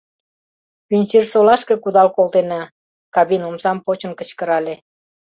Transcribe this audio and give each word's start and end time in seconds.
Пӱнчерсолашке 0.87 1.75
кудал 1.83 2.07
колтена,— 2.15 2.61
кабин 3.15 3.41
омсам 3.49 3.77
почын 3.85 4.11
кычкырале. 4.19 4.75